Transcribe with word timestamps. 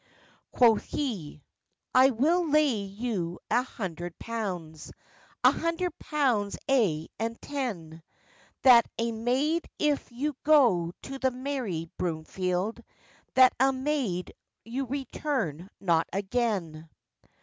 Quoth 0.51 0.81
he, 0.85 1.43
'I 1.93 2.09
will 2.09 2.49
lay 2.49 2.69
you 2.71 3.37
a 3.51 3.61
hundred 3.61 4.17
pounds, 4.17 4.91
A 5.43 5.51
hundred 5.51 5.91
pounds, 5.99 6.57
aye, 6.67 7.07
and 7.19 7.39
ten, 7.39 8.01
That 8.63 8.87
a 8.97 9.11
maid 9.11 9.69
if 9.77 10.11
you 10.11 10.35
go 10.43 10.91
to 11.03 11.19
the 11.19 11.29
merry 11.29 11.87
Broomfield, 11.97 12.83
That 13.35 13.53
a 13.59 13.71
maid 13.71 14.33
you 14.65 14.87
return 14.87 15.69
not 15.79 16.07
again. 16.11 16.89